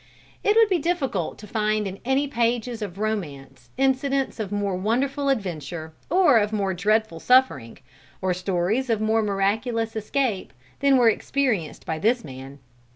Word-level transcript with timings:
It 0.43 0.55
would 0.55 0.67
be 0.67 0.79
difficult 0.79 1.37
to 1.37 1.45
find 1.45 1.87
in 1.87 1.99
any 2.03 2.27
pages 2.27 2.81
of 2.81 2.97
romance 2.97 3.69
incidents 3.77 4.39
of 4.39 4.51
more 4.51 4.75
wonderful 4.75 5.29
adventure, 5.29 5.93
or 6.09 6.39
of 6.39 6.51
more 6.51 6.73
dreadful 6.73 7.19
suffering, 7.19 7.77
or 8.19 8.33
stories 8.33 8.89
of 8.89 8.99
more 8.99 9.21
miraculous 9.21 9.95
escape, 9.95 10.53
than 10.79 10.97
were 10.97 11.11
experienced 11.11 11.85
by 11.85 11.99
this 11.99 12.23
man. 12.23 12.57